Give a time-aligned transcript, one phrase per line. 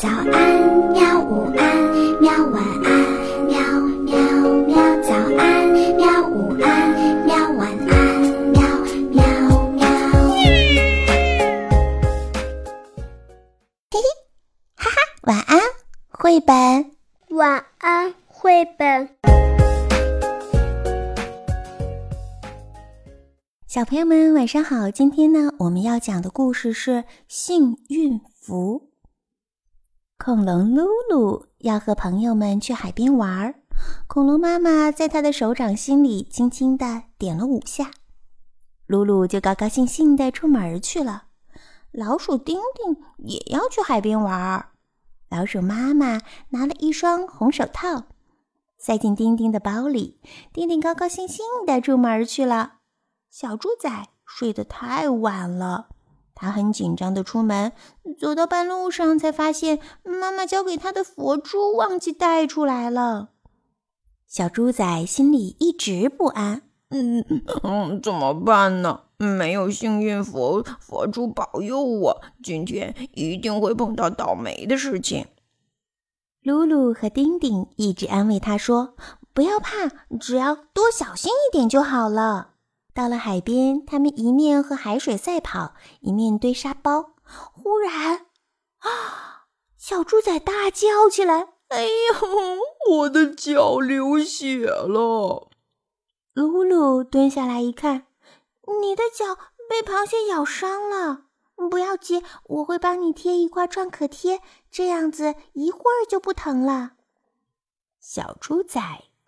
[0.00, 0.24] 早安，
[0.94, 1.20] 喵！
[1.20, 1.76] 午安，
[2.22, 2.32] 喵！
[2.46, 2.90] 晚安，
[3.44, 3.60] 喵
[4.06, 4.16] 喵
[4.64, 4.72] 喵！
[5.02, 6.26] 早安，喵！
[6.26, 7.36] 午安，喵！
[7.50, 8.62] 晚安，喵
[9.10, 9.20] 喵
[9.72, 9.84] 喵！
[13.90, 14.00] 嘿嘿，
[14.74, 15.60] 哈哈，晚安，
[16.08, 16.56] 绘本。
[17.36, 19.10] 晚安，绘本。
[23.66, 24.90] 小朋友们，晚上好！
[24.90, 28.89] 今天呢，我们要讲的故事是幸运符。
[30.22, 33.54] 恐龙露露要和朋友们去海边玩儿，
[34.06, 37.90] 恐龙妈妈在她的手掌心里轻轻地点了五下，
[38.86, 41.28] 露露就高高兴兴地出门去了。
[41.90, 44.72] 老鼠丁丁也要去海边玩儿，
[45.30, 48.04] 老鼠妈妈拿了一双红手套，
[48.76, 50.20] 塞进丁丁的包里，
[50.52, 52.74] 丁丁高高兴兴地出门去了。
[53.30, 53.88] 小猪仔
[54.26, 55.88] 睡得太晚了，
[56.34, 57.72] 他很紧张的出门，
[58.18, 63.30] 走到半路上才发现妈妈交给他的佛珠忘记带出来了。
[64.26, 67.24] 小猪仔心里一直不安，嗯
[67.62, 69.02] 嗯，怎么办呢？
[69.18, 75.26] 没有幸运佛佛珠保佑我，今天一定会碰到倒霉的事情。
[76.42, 78.94] 露露和丁丁一直安慰他说
[79.34, 82.54] ：“不要怕，只要多小心一点就好了。”
[82.92, 87.14] 到了海边，他们一面和海水赛跑，一面堆沙包。
[87.22, 88.26] 忽然，
[88.78, 89.46] 啊！
[89.76, 95.48] 小猪仔大叫起来：“哎呦，我的脚流血了！”
[96.34, 98.06] 露露蹲下来一看，
[98.80, 99.36] 你的脚
[99.68, 101.22] 被螃蟹咬伤了。
[101.70, 106.92] 不要急，我会帮你贴一块创可贴，这样子一会儿就不疼了。
[108.00, 108.80] 小猪仔。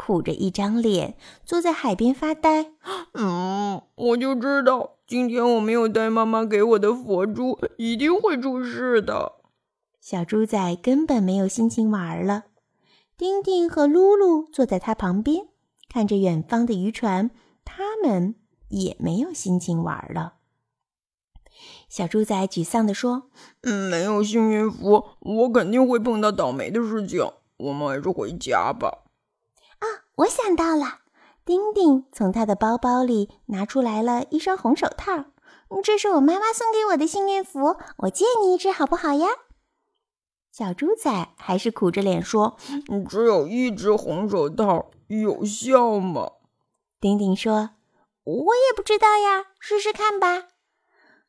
[0.00, 2.72] 苦着一张脸，坐在海边发呆。
[3.12, 9.34] 嗯，我就知道今天我没有带妈妈给我的佛珠，一定会出事的。
[10.00, 12.44] 小猪仔根本没有心情玩了。
[13.18, 15.48] 丁丁和露露坐在他旁边，
[15.90, 17.30] 看着远方的渔船，
[17.66, 18.36] 他们
[18.70, 20.36] 也没有心情玩了。
[21.90, 23.24] 小猪仔沮丧地说
[23.60, 27.22] ：“嗯，没有幸运符，我肯定会碰到倒霉的事情。
[27.58, 29.04] 我们还是回家吧。”
[30.20, 30.98] 我想到了，
[31.46, 35.24] 丁丁从他的包包里拿出来了一双红手套，
[35.82, 39.28] 这是我妈妈送给我的幸运符，我借你一只好不好呀？
[40.52, 42.56] 小猪仔还是苦着脸说
[43.08, 46.32] ：“只有一只红手套，有效吗？”
[47.00, 47.70] 丁丁说
[48.24, 50.48] ：“我也不知道呀，试试看吧。”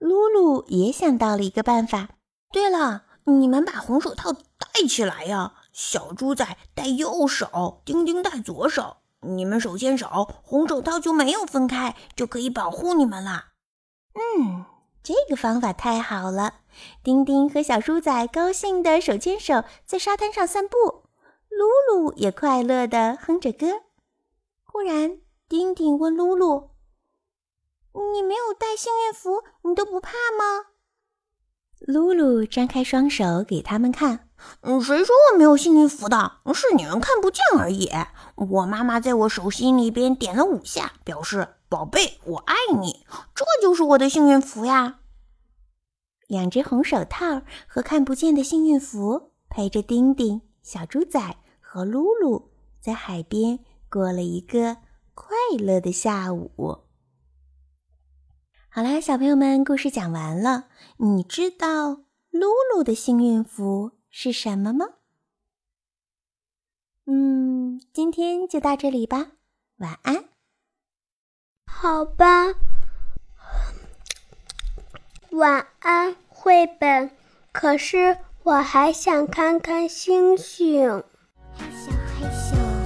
[0.00, 2.08] 露露也想到了一个办法。
[2.50, 5.54] 对了，你们把红手套戴起来呀。
[5.72, 13.46] 小猪仔戴右手，丁丁戴左手，你们手牵手，红手套就没有分开，就可以保护你们了。
[14.14, 14.66] 嗯，
[15.02, 16.56] 这个方法太好了。
[17.02, 20.76] 丁丁和小猪仔高兴的手牵手在沙滩上散步，
[21.48, 23.66] 露露也快乐的哼着歌。
[24.64, 25.18] 忽然，
[25.48, 26.70] 丁丁问露露
[28.12, 30.66] ：“你没有带幸运符，你都不怕吗？”
[31.80, 34.28] 露露张开双手给他们看。
[34.62, 36.38] 嗯，谁说我没有幸运符的？
[36.54, 37.90] 是你们看不见而已。
[38.36, 43.04] 我妈妈在我手心里边点了五下，表示“宝贝，我爱你”，
[43.34, 45.00] 这就是我的幸运符呀。
[46.28, 53.58] 两只红手套和看不见的幸运符，陪着丁丁、小猪仔和露露，在海边
[53.90, 54.78] 过了一个
[55.14, 55.28] 快
[55.58, 56.78] 乐的下午。
[58.70, 60.68] 好啦，小朋友们，故事讲完了。
[60.96, 63.90] 你知道露露的幸运符？
[64.14, 64.86] 是什么吗？
[67.06, 69.32] 嗯，今天就到这里吧，
[69.78, 70.26] 晚安。
[71.66, 72.54] 好吧，
[75.30, 77.10] 晚安，绘本。
[77.52, 81.02] 可是我还想看看星星。
[81.54, 82.81] 害羞害羞。